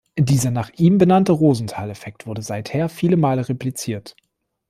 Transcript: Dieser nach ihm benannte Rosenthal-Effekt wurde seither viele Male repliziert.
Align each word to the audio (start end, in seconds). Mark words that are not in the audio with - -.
Dieser 0.17 0.49
nach 0.49 0.71
ihm 0.77 0.97
benannte 0.97 1.31
Rosenthal-Effekt 1.31 2.25
wurde 2.25 2.41
seither 2.41 2.89
viele 2.89 3.17
Male 3.17 3.47
repliziert. 3.47 4.15